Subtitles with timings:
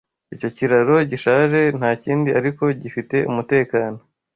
[0.35, 3.97] Icyo kiraro gishaje ntakindi ariko gifite umutekano.